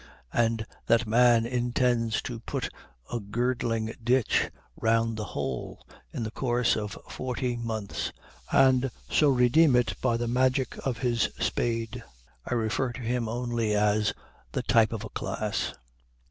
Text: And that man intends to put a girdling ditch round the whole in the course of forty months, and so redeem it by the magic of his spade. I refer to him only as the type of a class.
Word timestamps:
And 0.33 0.65
that 0.87 1.05
man 1.05 1.45
intends 1.45 2.23
to 2.23 2.39
put 2.39 2.69
a 3.13 3.19
girdling 3.19 3.93
ditch 4.03 4.49
round 4.75 5.15
the 5.15 5.25
whole 5.37 5.85
in 6.11 6.23
the 6.23 6.31
course 6.31 6.75
of 6.75 6.97
forty 7.07 7.55
months, 7.55 8.11
and 8.51 8.89
so 9.11 9.29
redeem 9.29 9.75
it 9.75 9.93
by 10.01 10.17
the 10.17 10.27
magic 10.27 10.75
of 10.83 10.97
his 10.97 11.29
spade. 11.39 12.03
I 12.47 12.55
refer 12.55 12.91
to 12.93 13.01
him 13.01 13.29
only 13.29 13.75
as 13.75 14.11
the 14.53 14.63
type 14.63 14.91
of 14.91 15.03
a 15.03 15.09
class. 15.09 15.75